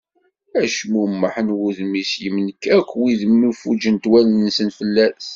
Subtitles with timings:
[0.63, 5.25] Acmummeḥ n wudem-is yemlek akk wid mi fuǧent wallen-nsen fell-as.